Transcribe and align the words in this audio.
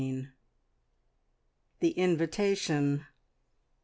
THE 1.79 1.89
INVITATION. 1.89 3.05